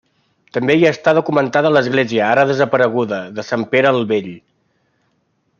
[0.55, 4.31] També hi està documentada l'església, ara desapareguda, de Sant Pere el Vell.